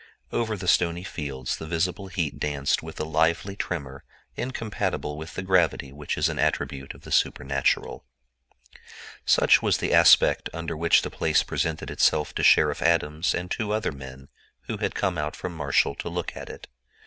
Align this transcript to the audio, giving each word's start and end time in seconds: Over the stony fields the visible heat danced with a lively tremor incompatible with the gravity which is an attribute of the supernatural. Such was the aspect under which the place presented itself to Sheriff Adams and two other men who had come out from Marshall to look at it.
Over 0.31 0.57
the 0.57 0.67
stony 0.67 1.03
fields 1.03 1.57
the 1.57 1.67
visible 1.67 2.07
heat 2.07 2.39
danced 2.39 2.81
with 2.81 2.99
a 2.99 3.03
lively 3.05 3.55
tremor 3.55 4.03
incompatible 4.35 5.15
with 5.15 5.35
the 5.35 5.43
gravity 5.43 5.91
which 5.93 6.17
is 6.17 6.27
an 6.27 6.39
attribute 6.39 6.95
of 6.95 7.01
the 7.01 7.11
supernatural. 7.11 8.03
Such 9.27 9.61
was 9.61 9.77
the 9.77 9.93
aspect 9.93 10.49
under 10.55 10.75
which 10.75 11.03
the 11.03 11.11
place 11.11 11.43
presented 11.43 11.91
itself 11.91 12.33
to 12.33 12.41
Sheriff 12.43 12.81
Adams 12.81 13.35
and 13.35 13.51
two 13.51 13.73
other 13.73 13.91
men 13.91 14.29
who 14.61 14.77
had 14.77 14.95
come 14.95 15.19
out 15.19 15.35
from 15.35 15.55
Marshall 15.55 15.93
to 15.93 16.09
look 16.09 16.35
at 16.35 16.49
it. 16.49 16.67